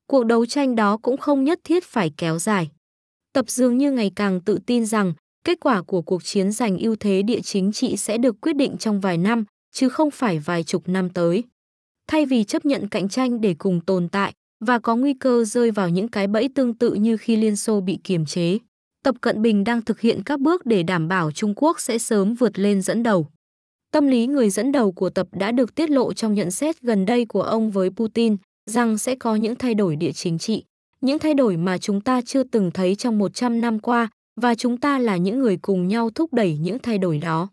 Cuộc 0.08 0.24
đấu 0.24 0.46
tranh 0.46 0.76
đó 0.76 0.98
cũng 0.98 1.18
không 1.18 1.44
nhất 1.44 1.60
thiết 1.64 1.84
phải 1.84 2.12
kéo 2.18 2.40
dài. 2.40 2.70
Tập 3.34 3.46
dường 3.50 3.78
như 3.78 3.92
ngày 3.92 4.12
càng 4.16 4.42
tự 4.42 4.60
tin 4.66 4.86
rằng 4.86 5.14
kết 5.44 5.60
quả 5.60 5.82
của 5.82 6.02
cuộc 6.02 6.24
chiến 6.24 6.52
giành 6.52 6.78
ưu 6.78 6.96
thế 6.96 7.22
địa 7.22 7.42
chính 7.42 7.72
trị 7.72 7.98
sẽ 7.98 8.18
được 8.18 8.42
quyết 8.42 8.56
định 8.56 8.78
trong 8.78 9.00
vài 9.00 9.18
năm, 9.18 9.46
chứ 9.72 9.90
không 9.90 10.12
phải 10.12 10.40
vài 10.40 10.64
chục 10.64 10.90
năm 10.90 11.10
tới. 11.10 11.44
Thay 12.08 12.26
vì 12.26 12.44
chấp 12.44 12.66
nhận 12.66 12.90
cạnh 12.90 13.10
tranh 13.10 13.42
để 13.42 13.56
cùng 13.58 13.82
tồn 13.82 14.10
tại 14.10 14.34
và 14.66 14.80
có 14.80 14.96
nguy 14.96 15.14
cơ 15.14 15.44
rơi 15.44 15.72
vào 15.72 15.90
những 15.90 16.08
cái 16.08 16.28
bẫy 16.28 16.50
tương 16.56 16.74
tự 16.74 16.94
như 16.94 17.18
khi 17.18 17.36
Liên 17.36 17.56
Xô 17.56 17.82
bị 17.82 18.00
kiềm 18.04 18.26
chế, 18.26 18.58
Tập 19.04 19.16
Cận 19.22 19.42
Bình 19.42 19.64
đang 19.64 19.82
thực 19.82 20.00
hiện 20.00 20.24
các 20.24 20.40
bước 20.40 20.66
để 20.66 20.84
đảm 20.84 21.08
bảo 21.08 21.32
Trung 21.32 21.54
Quốc 21.56 21.80
sẽ 21.80 21.98
sớm 21.98 22.34
vượt 22.34 22.60
lên 22.60 22.82
dẫn 22.82 23.04
đầu. 23.04 23.28
Tâm 23.92 24.08
lý 24.08 24.28
người 24.28 24.50
dẫn 24.50 24.72
đầu 24.72 24.92
của 24.92 25.10
tập 25.10 25.28
đã 25.32 25.52
được 25.52 25.76
tiết 25.76 25.90
lộ 25.90 26.14
trong 26.14 26.34
nhận 26.34 26.52
xét 26.52 26.82
gần 26.82 27.06
đây 27.06 27.26
của 27.26 27.42
ông 27.42 27.72
với 27.72 27.90
Putin 27.90 28.38
rằng 28.70 28.98
sẽ 28.98 29.16
có 29.16 29.36
những 29.36 29.56
thay 29.56 29.74
đổi 29.74 29.96
địa 29.96 30.12
chính 30.12 30.38
trị, 30.38 30.64
những 31.02 31.20
thay 31.20 31.34
đổi 31.34 31.58
mà 31.58 31.78
chúng 31.78 32.02
ta 32.02 32.22
chưa 32.22 32.44
từng 32.44 32.72
thấy 32.72 32.96
trong 32.96 33.18
100 33.18 33.62
năm 33.62 33.80
qua 33.80 34.10
và 34.42 34.56
chúng 34.56 34.78
ta 34.78 35.00
là 35.00 35.18
những 35.18 35.40
người 35.40 35.58
cùng 35.62 35.88
nhau 35.88 36.10
thúc 36.10 36.34
đẩy 36.34 36.58
những 36.58 36.80
thay 36.80 36.98
đổi 36.98 37.18
đó. 37.18 37.50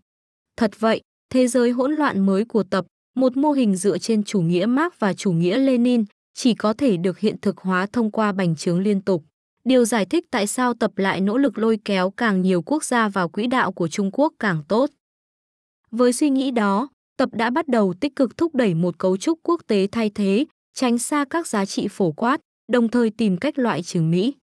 Thật 0.57 0.71
vậy, 0.79 1.01
thế 1.31 1.49
giới 1.49 1.71
hỗn 1.71 1.93
loạn 1.93 2.27
mới 2.27 2.45
của 2.45 2.63
tập, 2.63 2.87
một 3.17 3.37
mô 3.37 3.53
hình 3.53 3.77
dựa 3.77 3.99
trên 3.99 4.25
chủ 4.25 4.41
nghĩa 4.41 4.67
Marx 4.67 4.93
và 4.99 5.15
chủ 5.15 5.33
nghĩa 5.33 5.59
Lenin, 5.59 6.05
chỉ 6.35 6.55
có 6.55 6.73
thể 6.73 6.97
được 6.97 7.19
hiện 7.19 7.37
thực 7.43 7.59
hóa 7.59 7.87
thông 7.93 8.11
qua 8.11 8.33
bành 8.33 8.57
trướng 8.57 8.81
liên 8.81 9.01
tục. 9.01 9.25
Điều 9.65 9.85
giải 9.85 10.07
thích 10.07 10.25
tại 10.31 10.47
sao 10.47 10.75
tập 10.75 10.99
lại 10.99 11.21
nỗ 11.21 11.37
lực 11.39 11.59
lôi 11.59 11.79
kéo 11.85 12.11
càng 12.11 12.43
nhiều 12.43 12.63
quốc 12.63 12.85
gia 12.85 13.09
vào 13.09 13.29
quỹ 13.29 13.47
đạo 13.47 13.73
của 13.73 13.89
Trung 13.89 14.11
Quốc 14.13 14.33
càng 14.39 14.63
tốt. 14.69 14.91
Với 15.97 16.13
suy 16.13 16.31
nghĩ 16.31 16.51
đó, 16.51 16.89
tập 17.17 17.29
đã 17.33 17.51
bắt 17.51 17.69
đầu 17.69 17.95
tích 18.01 18.17
cực 18.17 18.37
thúc 18.37 18.55
đẩy 18.55 18.75
một 18.75 18.99
cấu 18.99 19.17
trúc 19.17 19.39
quốc 19.43 19.61
tế 19.67 19.89
thay 19.93 20.11
thế, 20.11 20.47
tránh 20.75 20.99
xa 20.99 21.25
các 21.31 21.47
giá 21.47 21.65
trị 21.65 21.89
phổ 21.91 22.13
quát, 22.13 22.41
đồng 22.73 22.89
thời 22.89 23.11
tìm 23.11 23.37
cách 23.37 23.59
loại 23.59 23.83
trừ 23.83 24.03
Mỹ. 24.03 24.35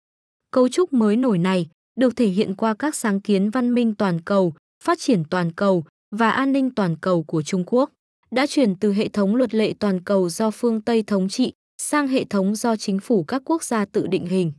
Cấu 0.50 0.68
trúc 0.68 0.92
mới 0.92 1.16
nổi 1.16 1.38
này 1.38 1.68
được 2.00 2.16
thể 2.16 2.26
hiện 2.26 2.54
qua 2.54 2.74
các 2.74 2.94
sáng 2.94 3.20
kiến 3.20 3.50
văn 3.50 3.74
minh 3.74 3.94
toàn 3.94 4.20
cầu, 4.20 4.54
phát 4.84 4.98
triển 4.98 5.22
toàn 5.30 5.52
cầu 5.52 5.84
và 6.16 6.30
an 6.30 6.52
ninh 6.52 6.70
toàn 6.70 6.96
cầu 7.00 7.22
của 7.22 7.42
Trung 7.42 7.64
Quốc, 7.66 7.90
đã 8.30 8.46
chuyển 8.46 8.76
từ 8.76 8.92
hệ 8.92 9.08
thống 9.08 9.36
luật 9.36 9.54
lệ 9.54 9.74
toàn 9.78 10.04
cầu 10.04 10.28
do 10.28 10.50
phương 10.50 10.80
Tây 10.80 11.02
thống 11.02 11.28
trị 11.28 11.52
sang 11.82 12.08
hệ 12.08 12.24
thống 12.24 12.54
do 12.54 12.76
chính 12.76 13.00
phủ 13.00 13.24
các 13.24 13.42
quốc 13.44 13.62
gia 13.62 13.84
tự 13.84 14.06
định 14.06 14.26
hình. 14.26 14.52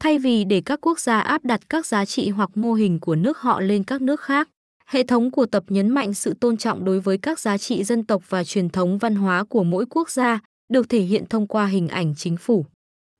Thay 0.00 0.18
vì 0.18 0.44
để 0.44 0.62
các 0.64 0.80
quốc 0.80 1.00
gia 1.00 1.20
áp 1.20 1.44
đặt 1.44 1.60
các 1.68 1.86
giá 1.86 2.04
trị 2.04 2.28
hoặc 2.28 2.50
mô 2.54 2.72
hình 2.72 3.00
của 3.00 3.14
nước 3.14 3.38
họ 3.38 3.60
lên 3.60 3.84
các 3.84 4.02
nước 4.02 4.20
khác, 4.20 4.48
Hệ 4.92 5.02
thống 5.02 5.30
của 5.30 5.46
tập 5.46 5.64
nhấn 5.68 5.88
mạnh 5.88 6.14
sự 6.14 6.34
tôn 6.34 6.56
trọng 6.56 6.84
đối 6.84 7.00
với 7.00 7.18
các 7.18 7.40
giá 7.40 7.58
trị 7.58 7.84
dân 7.84 8.04
tộc 8.04 8.22
và 8.28 8.44
truyền 8.44 8.68
thống 8.68 8.98
văn 8.98 9.14
hóa 9.14 9.44
của 9.44 9.64
mỗi 9.64 9.86
quốc 9.90 10.10
gia, 10.10 10.40
được 10.72 10.88
thể 10.88 11.00
hiện 11.00 11.24
thông 11.30 11.46
qua 11.46 11.66
hình 11.66 11.88
ảnh 11.88 12.14
chính 12.16 12.36
phủ. 12.36 12.66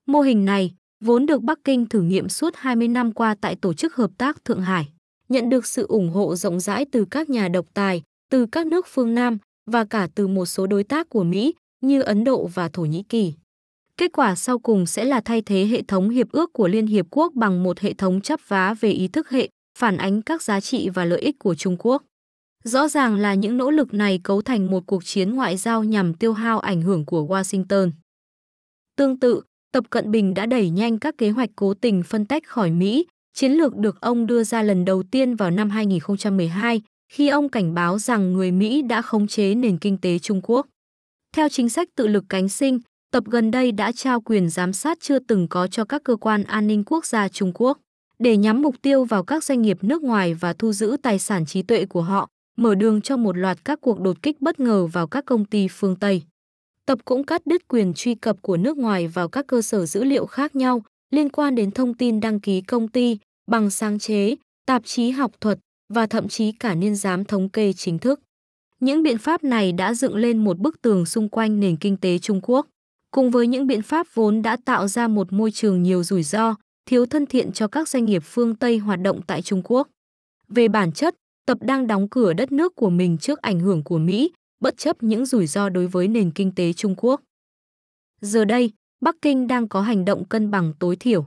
Mô 0.07 0.21
hình 0.21 0.45
này, 0.45 0.73
vốn 1.05 1.27
được 1.27 1.43
Bắc 1.43 1.59
Kinh 1.65 1.87
thử 1.87 2.03
nghiệm 2.03 2.29
suốt 2.29 2.55
20 2.57 2.89
năm 2.89 3.13
qua 3.13 3.35
tại 3.41 3.57
Tổ 3.57 3.75
chức 3.75 3.95
Hợp 3.95 4.11
tác 4.19 4.45
Thượng 4.45 4.61
Hải, 4.61 4.89
nhận 5.29 5.49
được 5.49 5.67
sự 5.67 5.87
ủng 5.87 6.11
hộ 6.11 6.37
rộng 6.37 6.61
rãi 6.61 6.85
từ 6.93 7.05
các 7.11 7.31
nhà 7.31 7.49
độc 7.49 7.67
tài, 7.75 8.03
từ 8.31 8.47
các 8.47 8.67
nước 8.67 8.87
phương 8.89 9.15
Nam 9.15 9.39
và 9.71 9.85
cả 9.85 10.09
từ 10.15 10.27
một 10.27 10.47
số 10.47 10.67
đối 10.67 10.85
tác 10.85 11.09
của 11.09 11.25
Mỹ 11.25 11.55
như 11.81 12.03
Ấn 12.03 12.25
Độ 12.25 12.47
và 12.47 12.69
Thổ 12.69 12.83
Nhĩ 12.83 13.03
Kỳ. 13.03 13.33
Kết 13.97 14.13
quả 14.13 14.35
sau 14.35 14.59
cùng 14.59 14.87
sẽ 14.87 15.05
là 15.05 15.21
thay 15.21 15.43
thế 15.43 15.67
hệ 15.67 15.83
thống 15.83 16.09
hiệp 16.09 16.33
ước 16.33 16.53
của 16.53 16.69
Liên 16.69 16.87
Hiệp 16.87 17.07
Quốc 17.11 17.33
bằng 17.35 17.63
một 17.63 17.81
hệ 17.81 17.93
thống 17.93 18.21
chấp 18.21 18.41
vá 18.49 18.75
về 18.75 18.91
ý 18.91 19.09
thức 19.09 19.31
hệ 19.31 19.49
phản 19.79 19.97
ánh 19.97 20.23
các 20.23 20.43
giá 20.43 20.61
trị 20.61 20.89
và 20.89 21.05
lợi 21.05 21.21
ích 21.21 21.39
của 21.39 21.55
Trung 21.55 21.77
Quốc. 21.79 22.03
Rõ 22.65 22.89
ràng 22.89 23.17
là 23.17 23.35
những 23.35 23.57
nỗ 23.57 23.71
lực 23.71 23.95
này 23.95 24.21
cấu 24.25 24.43
thành 24.43 24.71
một 24.71 24.87
cuộc 24.87 25.05
chiến 25.05 25.35
ngoại 25.35 25.57
giao 25.57 25.85
nhằm 25.85 26.15
tiêu 26.15 26.33
hao 26.33 26.61
ảnh 26.61 26.83
hưởng 26.83 27.05
của 27.05 27.27
Washington. 27.27 27.91
Tương 28.97 29.21
tự, 29.21 29.43
Tập 29.73 29.85
Cận 29.91 30.11
Bình 30.11 30.35
đã 30.35 30.47
đẩy 30.47 30.71
nhanh 30.71 30.99
các 30.99 31.15
kế 31.19 31.31
hoạch 31.31 31.51
cố 31.57 31.75
tình 31.75 32.03
phân 32.03 32.27
tách 32.27 32.47
khỏi 32.47 32.71
Mỹ, 32.71 33.07
chiến 33.35 33.53
lược 33.53 33.77
được 33.77 34.01
ông 34.01 34.27
đưa 34.27 34.45
ra 34.45 34.63
lần 34.63 34.85
đầu 34.85 35.03
tiên 35.03 35.37
vào 35.37 35.51
năm 35.51 35.71
2012 35.71 36.83
khi 37.13 37.29
ông 37.29 37.49
cảnh 37.49 37.75
báo 37.75 37.99
rằng 37.99 38.33
người 38.33 38.51
Mỹ 38.51 38.83
đã 38.83 39.03
khống 39.03 39.27
chế 39.27 39.55
nền 39.55 39.79
kinh 39.79 39.99
tế 39.99 40.19
Trung 40.19 40.41
Quốc. 40.43 40.67
Theo 41.37 41.49
chính 41.49 41.69
sách 41.69 41.89
tự 41.97 42.07
lực 42.07 42.25
cánh 42.29 42.49
sinh, 42.49 42.79
Tập 43.13 43.25
gần 43.27 43.51
đây 43.51 43.73
đã 43.73 43.93
trao 43.93 44.21
quyền 44.21 44.49
giám 44.49 44.73
sát 44.73 44.99
chưa 45.01 45.19
từng 45.19 45.49
có 45.49 45.67
cho 45.67 45.85
các 45.85 46.03
cơ 46.05 46.17
quan 46.17 46.45
an 46.45 46.67
ninh 46.67 46.85
quốc 46.85 47.07
gia 47.07 47.29
Trung 47.29 47.53
Quốc 47.55 47.79
để 48.23 48.37
nhắm 48.37 48.63
mục 48.63 48.75
tiêu 48.83 49.05
vào 49.05 49.25
các 49.25 49.45
doanh 49.45 49.63
nghiệp 49.63 49.79
nước 49.83 50.03
ngoài 50.03 50.35
và 50.35 50.53
thu 50.53 50.73
giữ 50.73 50.97
tài 51.03 51.19
sản 51.19 51.47
trí 51.47 51.63
tuệ 51.63 51.87
của 51.87 52.03
họ, 52.03 52.29
mở 52.57 52.75
đường 52.75 53.01
cho 53.01 53.17
một 53.17 53.37
loạt 53.37 53.65
các 53.65 53.81
cuộc 53.81 54.01
đột 54.01 54.23
kích 54.23 54.41
bất 54.41 54.61
ngờ 54.61 54.87
vào 54.87 55.07
các 55.07 55.25
công 55.25 55.45
ty 55.45 55.69
phương 55.69 55.97
Tây. 55.97 56.23
Tập 56.87 56.99
cũng 57.05 57.25
cắt 57.25 57.47
đứt 57.47 57.69
quyền 57.69 57.95
truy 57.95 58.15
cập 58.15 58.43
của 58.43 58.57
nước 58.57 58.77
ngoài 58.77 59.09
vào 59.09 59.29
các 59.29 59.47
cơ 59.47 59.63
sở 59.63 59.87
dữ 59.87 60.05
liệu 60.05 60.27
khác 60.27 60.57
nhau 60.57 60.83
liên 61.11 61.29
quan 61.29 61.55
đến 61.55 61.71
thông 61.71 61.95
tin 61.95 62.21
đăng 62.21 62.41
ký 62.41 62.61
công 62.61 62.89
ty, 62.89 63.19
bằng 63.51 63.71
sáng 63.71 63.99
chế, 63.99 64.37
tạp 64.67 64.83
chí 64.85 65.11
học 65.11 65.33
thuật 65.41 65.59
và 65.95 66.07
thậm 66.07 66.29
chí 66.29 66.53
cả 66.53 66.75
niên 66.75 66.95
giám 66.95 67.25
thống 67.25 67.49
kê 67.49 67.73
chính 67.73 67.99
thức. 67.99 68.21
Những 68.81 69.03
biện 69.03 69.19
pháp 69.19 69.45
này 69.45 69.73
đã 69.73 69.95
dựng 69.95 70.17
lên 70.17 70.45
một 70.45 70.59
bức 70.59 70.83
tường 70.83 71.07
xung 71.07 71.29
quanh 71.29 71.61
nền 71.61 71.77
kinh 71.77 71.97
tế 71.97 72.19
Trung 72.19 72.41
Quốc, 72.43 72.67
cùng 73.11 73.31
với 73.31 73.47
những 73.47 73.67
biện 73.67 73.83
pháp 73.83 74.07
vốn 74.15 74.43
đã 74.43 74.57
tạo 74.65 74.89
ra 74.89 75.09
một 75.09 75.33
môi 75.33 75.51
trường 75.51 75.83
nhiều 75.83 76.03
rủi 76.03 76.23
ro, 76.23 76.55
thiếu 76.87 77.07
thân 77.07 77.27
thiện 77.27 77.53
cho 77.53 77.69
các 77.69 77.89
doanh 77.89 78.05
nghiệp 78.05 78.23
phương 78.25 78.55
Tây 78.55 78.79
hoạt 78.79 79.01
động 79.01 79.21
tại 79.27 79.43
Trung 79.43 79.63
Quốc. 79.65 79.89
Về 80.49 80.69
bản 80.69 80.93
chất, 80.93 81.15
tập 81.47 81.59
đang 81.61 81.87
đóng 81.87 82.09
cửa 82.09 82.33
đất 82.33 82.53
nước 82.53 82.77
của 82.77 82.91
mình 82.91 83.19
trước 83.19 83.43
ảnh 83.43 83.61
hưởng 83.61 83.83
của 83.83 83.99
Mỹ, 83.99 84.31
bất 84.61 84.77
chấp 84.77 85.03
những 85.03 85.27
rủi 85.27 85.47
ro 85.47 85.69
đối 85.69 85.87
với 85.87 86.09
nền 86.09 86.31
kinh 86.31 86.55
tế 86.55 86.73
Trung 86.73 86.95
Quốc. 86.97 87.21
Giờ 88.21 88.45
đây, 88.45 88.71
Bắc 89.01 89.17
Kinh 89.23 89.47
đang 89.47 89.69
có 89.69 89.81
hành 89.81 90.05
động 90.05 90.25
cân 90.25 90.51
bằng 90.51 90.73
tối 90.79 90.97
thiểu. 90.97 91.27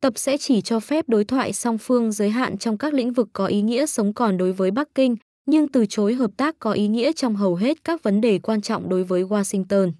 Tập 0.00 0.12
sẽ 0.16 0.36
chỉ 0.38 0.60
cho 0.60 0.80
phép 0.80 1.08
đối 1.08 1.24
thoại 1.24 1.52
song 1.52 1.78
phương 1.78 2.12
giới 2.12 2.30
hạn 2.30 2.58
trong 2.58 2.78
các 2.78 2.94
lĩnh 2.94 3.12
vực 3.12 3.28
có 3.32 3.46
ý 3.46 3.62
nghĩa 3.62 3.86
sống 3.86 4.14
còn 4.14 4.36
đối 4.36 4.52
với 4.52 4.70
Bắc 4.70 4.88
Kinh, 4.94 5.16
nhưng 5.46 5.68
từ 5.68 5.86
chối 5.88 6.14
hợp 6.14 6.30
tác 6.36 6.58
có 6.58 6.72
ý 6.72 6.88
nghĩa 6.88 7.12
trong 7.12 7.36
hầu 7.36 7.54
hết 7.54 7.84
các 7.84 8.02
vấn 8.02 8.20
đề 8.20 8.38
quan 8.38 8.60
trọng 8.60 8.88
đối 8.88 9.04
với 9.04 9.24
Washington. 9.24 9.92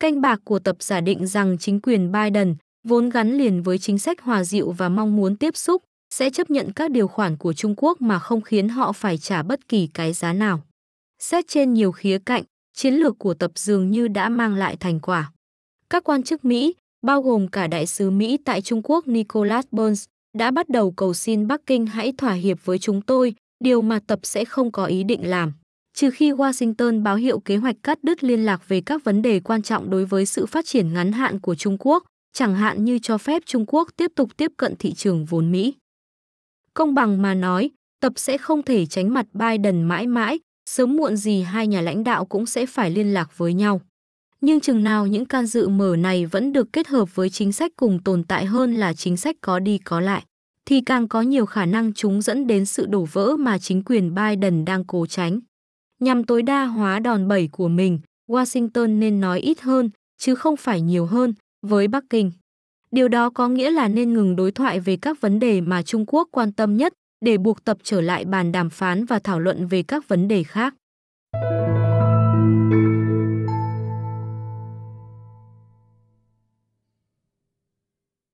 Canh 0.00 0.20
bạc 0.20 0.40
của 0.44 0.58
tập 0.58 0.76
giả 0.80 1.00
định 1.00 1.26
rằng 1.26 1.58
chính 1.58 1.80
quyền 1.80 2.12
Biden, 2.12 2.56
vốn 2.84 3.08
gắn 3.08 3.38
liền 3.38 3.62
với 3.62 3.78
chính 3.78 3.98
sách 3.98 4.20
hòa 4.20 4.44
dịu 4.44 4.70
và 4.70 4.88
mong 4.88 5.16
muốn 5.16 5.36
tiếp 5.36 5.56
xúc, 5.56 5.82
sẽ 6.14 6.30
chấp 6.30 6.50
nhận 6.50 6.72
các 6.72 6.90
điều 6.90 7.08
khoản 7.08 7.36
của 7.36 7.52
Trung 7.52 7.74
Quốc 7.76 8.00
mà 8.00 8.18
không 8.18 8.40
khiến 8.40 8.68
họ 8.68 8.92
phải 8.92 9.18
trả 9.18 9.42
bất 9.42 9.68
kỳ 9.68 9.86
cái 9.94 10.12
giá 10.12 10.32
nào. 10.32 10.62
Xét 11.22 11.48
trên 11.48 11.74
nhiều 11.74 11.92
khía 11.92 12.18
cạnh, 12.18 12.42
chiến 12.74 12.94
lược 12.94 13.18
của 13.18 13.34
tập 13.34 13.50
dường 13.54 13.90
như 13.90 14.08
đã 14.08 14.28
mang 14.28 14.54
lại 14.54 14.76
thành 14.76 15.00
quả. 15.00 15.32
Các 15.90 16.04
quan 16.04 16.22
chức 16.22 16.44
Mỹ, 16.44 16.74
bao 17.02 17.22
gồm 17.22 17.48
cả 17.48 17.66
đại 17.66 17.86
sứ 17.86 18.10
Mỹ 18.10 18.38
tại 18.44 18.60
Trung 18.62 18.80
Quốc 18.84 19.08
Nicholas 19.08 19.64
Burns, 19.70 20.04
đã 20.38 20.50
bắt 20.50 20.68
đầu 20.68 20.90
cầu 20.90 21.14
xin 21.14 21.46
Bắc 21.46 21.66
Kinh 21.66 21.86
hãy 21.86 22.12
thỏa 22.18 22.32
hiệp 22.32 22.64
với 22.64 22.78
chúng 22.78 23.02
tôi, 23.02 23.34
điều 23.64 23.82
mà 23.82 23.98
tập 24.06 24.18
sẽ 24.22 24.44
không 24.44 24.72
có 24.72 24.84
ý 24.84 25.04
định 25.04 25.30
làm. 25.30 25.52
Trừ 25.96 26.10
khi 26.10 26.32
Washington 26.32 27.02
báo 27.02 27.16
hiệu 27.16 27.40
kế 27.40 27.56
hoạch 27.56 27.76
cắt 27.82 28.04
đứt 28.04 28.24
liên 28.24 28.44
lạc 28.44 28.68
về 28.68 28.80
các 28.80 29.04
vấn 29.04 29.22
đề 29.22 29.40
quan 29.40 29.62
trọng 29.62 29.90
đối 29.90 30.04
với 30.04 30.26
sự 30.26 30.46
phát 30.46 30.66
triển 30.66 30.92
ngắn 30.92 31.12
hạn 31.12 31.40
của 31.40 31.54
Trung 31.54 31.76
Quốc, 31.80 32.04
chẳng 32.34 32.54
hạn 32.54 32.84
như 32.84 32.98
cho 32.98 33.18
phép 33.18 33.42
Trung 33.46 33.64
Quốc 33.68 33.88
tiếp 33.96 34.12
tục 34.16 34.36
tiếp 34.36 34.52
cận 34.56 34.76
thị 34.76 34.92
trường 34.92 35.24
vốn 35.24 35.52
Mỹ. 35.52 35.74
Công 36.74 36.94
bằng 36.94 37.22
mà 37.22 37.34
nói, 37.34 37.70
tập 38.00 38.12
sẽ 38.16 38.38
không 38.38 38.62
thể 38.62 38.86
tránh 38.86 39.14
mặt 39.14 39.26
Biden 39.32 39.82
mãi 39.82 40.06
mãi, 40.06 40.40
sớm 40.70 40.96
muộn 40.96 41.16
gì 41.16 41.42
hai 41.42 41.66
nhà 41.66 41.80
lãnh 41.80 42.04
đạo 42.04 42.24
cũng 42.24 42.46
sẽ 42.46 42.66
phải 42.66 42.90
liên 42.90 43.14
lạc 43.14 43.38
với 43.38 43.54
nhau. 43.54 43.80
Nhưng 44.40 44.60
chừng 44.60 44.84
nào 44.84 45.06
những 45.06 45.24
can 45.24 45.46
dự 45.46 45.68
mở 45.68 45.96
này 45.96 46.26
vẫn 46.26 46.52
được 46.52 46.72
kết 46.72 46.88
hợp 46.88 47.14
với 47.14 47.30
chính 47.30 47.52
sách 47.52 47.72
cùng 47.76 48.02
tồn 48.02 48.24
tại 48.24 48.44
hơn 48.44 48.74
là 48.74 48.92
chính 48.92 49.16
sách 49.16 49.36
có 49.40 49.58
đi 49.58 49.78
có 49.78 50.00
lại, 50.00 50.24
thì 50.66 50.80
càng 50.80 51.08
có 51.08 51.22
nhiều 51.22 51.46
khả 51.46 51.66
năng 51.66 51.92
chúng 51.92 52.22
dẫn 52.22 52.46
đến 52.46 52.66
sự 52.66 52.86
đổ 52.86 53.06
vỡ 53.12 53.36
mà 53.36 53.58
chính 53.58 53.82
quyền 53.84 54.14
Biden 54.14 54.64
đang 54.64 54.84
cố 54.84 55.06
tránh. 55.06 55.40
Nhằm 56.00 56.24
tối 56.24 56.42
đa 56.42 56.64
hóa 56.64 56.98
đòn 56.98 57.28
bẩy 57.28 57.48
của 57.52 57.68
mình, 57.68 58.00
Washington 58.28 58.98
nên 58.98 59.20
nói 59.20 59.40
ít 59.40 59.60
hơn, 59.60 59.90
chứ 60.18 60.34
không 60.34 60.56
phải 60.56 60.80
nhiều 60.80 61.06
hơn, 61.06 61.34
với 61.64 61.88
Bắc 61.88 62.04
Kinh. 62.10 62.32
Điều 62.90 63.08
đó 63.08 63.30
có 63.30 63.48
nghĩa 63.48 63.70
là 63.70 63.88
nên 63.88 64.12
ngừng 64.12 64.36
đối 64.36 64.52
thoại 64.52 64.80
về 64.80 64.96
các 64.96 65.20
vấn 65.20 65.38
đề 65.38 65.60
mà 65.60 65.82
Trung 65.82 66.04
Quốc 66.06 66.28
quan 66.32 66.52
tâm 66.52 66.76
nhất 66.76 66.92
để 67.20 67.38
buộc 67.38 67.64
tập 67.64 67.78
trở 67.82 68.00
lại 68.00 68.24
bàn 68.24 68.52
đàm 68.52 68.70
phán 68.70 69.04
và 69.04 69.18
thảo 69.18 69.40
luận 69.40 69.66
về 69.66 69.82
các 69.82 70.08
vấn 70.08 70.28
đề 70.28 70.42
khác. 70.42 70.74